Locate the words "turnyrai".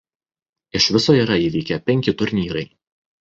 2.23-2.65